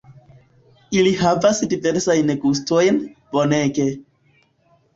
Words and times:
Ili 1.01 1.11
havas 1.23 1.59
diversajn 1.75 2.33
gustojn, 2.47 2.99
bonege 3.37 3.89